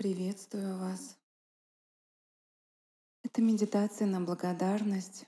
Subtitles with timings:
[0.00, 1.18] Приветствую вас.
[3.22, 5.26] Это медитация на благодарность,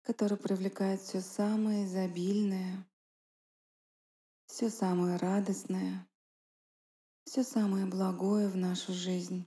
[0.00, 2.88] которая привлекает все самое изобильное,
[4.46, 6.08] все самое радостное,
[7.26, 9.46] все самое благое в нашу жизнь.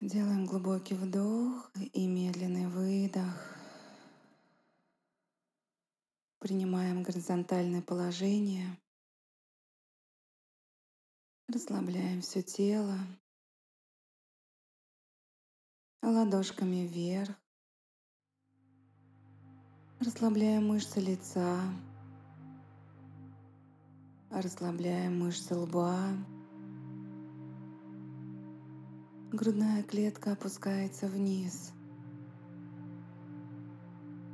[0.00, 3.58] Делаем глубокий вдох и медленный выдох.
[6.38, 8.78] Принимаем горизонтальное положение.
[11.54, 12.98] Расслабляем все тело.
[16.02, 17.30] Ладошками вверх.
[20.00, 21.60] Расслабляем мышцы лица.
[24.32, 25.96] Расслабляем мышцы лба.
[29.30, 31.70] Грудная клетка опускается вниз.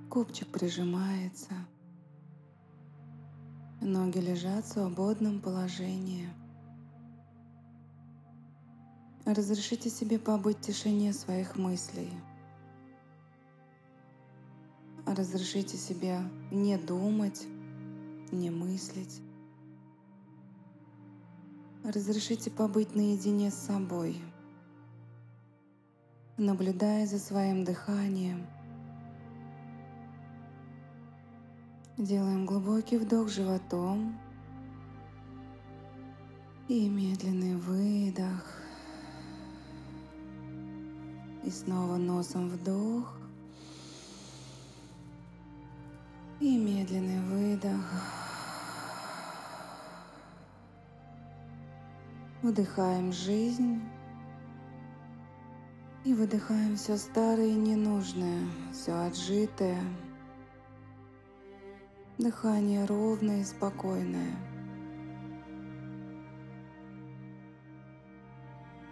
[0.09, 1.53] Копчик прижимается.
[3.83, 6.40] Ноги лежат в свободном положении.
[9.33, 12.11] Разрешите себе побыть в тишине своих мыслей.
[15.07, 16.19] Разрешите себе
[16.51, 17.47] не думать,
[18.33, 19.21] не мыслить.
[21.85, 24.21] Разрешите побыть наедине с собой,
[26.37, 28.45] наблюдая за своим дыханием.
[31.97, 34.19] Делаем глубокий вдох животом
[36.67, 38.60] и медленный выдох.
[41.45, 43.17] И снова носом вдох.
[46.41, 47.85] И медленный выдох.
[52.43, 53.81] Вдыхаем жизнь.
[56.05, 59.83] И выдыхаем все старое и ненужное, все отжитое.
[62.17, 64.35] Дыхание ровное и спокойное.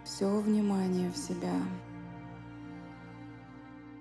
[0.03, 1.55] Все внимание в себя.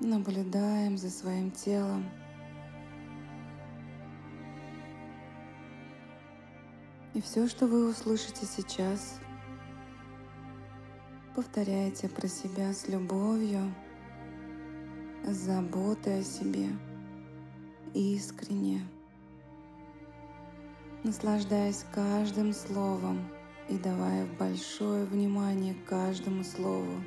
[0.00, 2.09] Наблюдаем за своим телом.
[7.14, 9.19] И все, что вы услышите сейчас,
[11.34, 13.75] повторяйте про себя с любовью,
[15.25, 16.69] с заботой о себе,
[17.92, 18.87] искренне,
[21.03, 23.28] наслаждаясь каждым словом
[23.69, 27.03] и давая большое внимание каждому слову.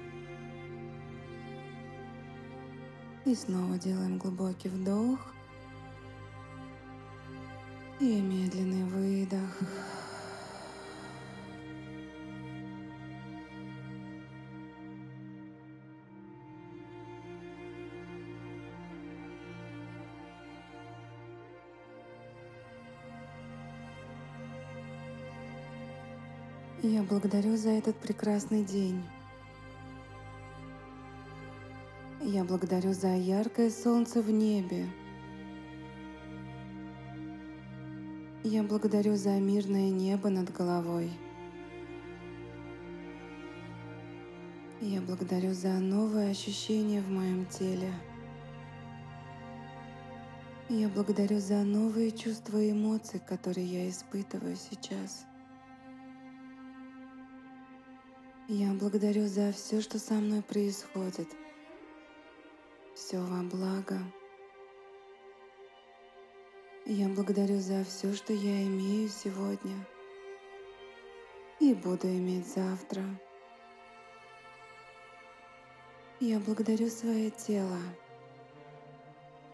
[3.24, 5.20] И снова делаем глубокий вдох
[8.00, 9.59] и медленный выдох.
[26.81, 29.04] Я благодарю за этот прекрасный день.
[32.34, 34.88] Я благодарю за яркое солнце в небе.
[38.46, 41.12] Я благодарю за мирное небо над головой.
[44.80, 47.92] Я благодарю за новые ощущения в моем теле.
[50.69, 55.25] Я благодарю за новые чувства и эмоции, которые я испытываю сейчас.
[58.48, 61.28] Я благодарю за все, что со мной происходит–
[62.96, 64.00] все во благо.
[66.85, 69.88] Я благодарю за все, что я имею сегодня
[71.59, 73.03] и буду иметь завтра.
[76.19, 77.80] Я благодарю свое тело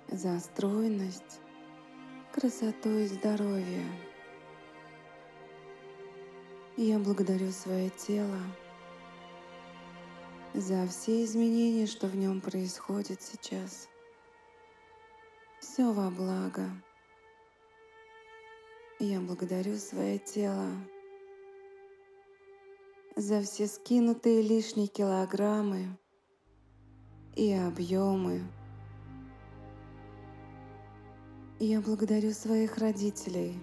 [0.10, 1.42] за стройность,
[2.32, 3.86] красоту и здоровье.
[6.78, 8.40] Я благодарю свое тело
[10.54, 13.90] за все изменения, что в нем происходит сейчас.
[15.60, 16.70] Все во благо.
[19.00, 20.68] Я благодарю свое тело
[23.16, 25.98] за все скинутые лишние килограммы
[27.36, 28.42] и объемы.
[31.60, 33.60] Я благодарю своих родителей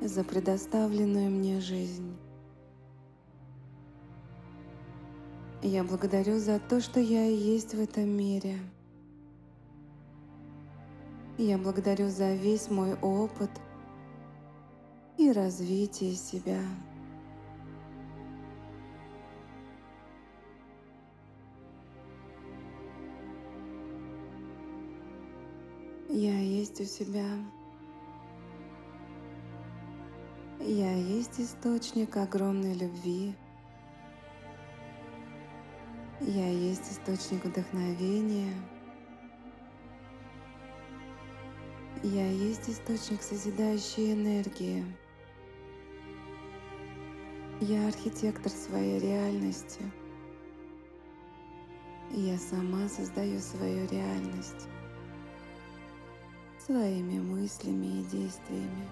[0.00, 2.16] за предоставленную мне жизнь.
[5.64, 8.58] Я благодарю за то, что я и есть в этом мире.
[11.38, 13.50] Я благодарю за весь мой опыт
[15.18, 16.60] и развитие себя.
[26.08, 27.26] Я есть у себя.
[30.58, 33.36] Я есть источник огромной любви.
[36.24, 38.54] Я есть источник вдохновения.
[42.02, 44.84] Я есть источник созидающей энергии.
[47.60, 49.82] Я архитектор своей реальности.
[52.10, 54.68] Я сама создаю свою реальность
[56.64, 58.88] своими мыслями и действиями.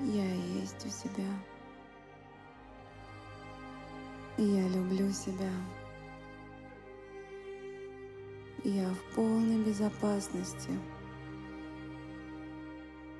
[0.00, 1.28] Я есть у себя.
[4.38, 5.50] Я люблю себя.
[8.64, 10.70] Я в полной безопасности.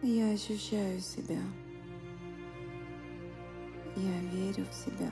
[0.02, 1.40] Я ощущаю себя.
[3.96, 5.10] Я верю в себя.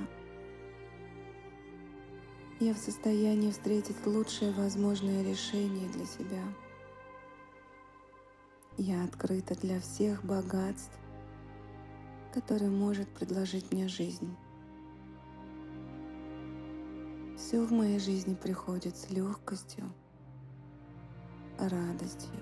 [2.60, 6.42] Я в состоянии встретить лучшее возможное решение для себя.
[8.76, 10.98] Я открыта для всех богатств,
[12.34, 14.36] которые может предложить мне жизнь.
[17.46, 19.92] Все в моей жизни приходит с легкостью,
[21.58, 22.40] радостью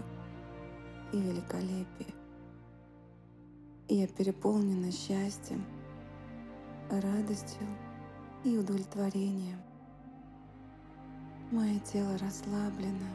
[1.12, 2.14] и великолепием.
[3.88, 5.64] Я переполнена счастьем,
[6.88, 7.66] радостью
[8.44, 9.58] и удовлетворением.
[11.50, 13.10] Мое тело расслаблено,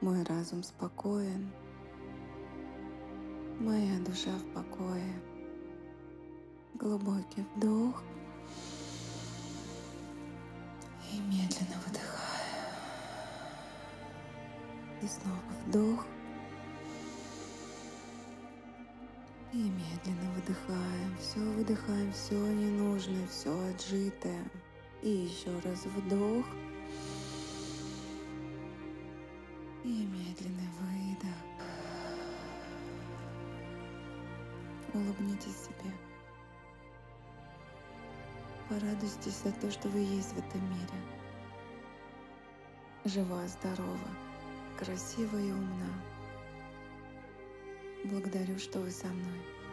[0.00, 1.50] мой разум спокоен,
[3.58, 5.20] моя душа в покое.
[6.74, 8.00] Глубокий вдох
[11.14, 12.74] и медленно выдыхаю.
[15.02, 16.06] И снова вдох
[19.52, 24.50] И медленно выдыхаем, все выдыхаем, все ненужное, все отжитое.
[25.00, 26.44] И еще раз вдох.
[29.84, 31.38] И медленный выдох.
[34.92, 35.92] Улыбнитесь себе.
[38.68, 40.98] Порадуйтесь за то, что вы есть в этом мире.
[43.04, 44.08] Жива, здорова,
[44.78, 45.92] красива и умна.
[48.04, 49.63] Благодарю, что вы со мной.